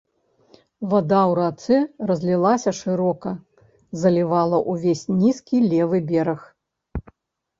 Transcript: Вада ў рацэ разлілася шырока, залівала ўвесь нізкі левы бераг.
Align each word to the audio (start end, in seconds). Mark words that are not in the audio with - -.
Вада 0.91 1.17
ў 1.29 1.33
рацэ 1.39 1.77
разлілася 2.11 2.71
шырока, 2.79 3.33
залівала 4.03 4.57
ўвесь 4.73 5.05
нізкі 5.21 5.57
левы 5.71 5.97
бераг. 6.13 6.41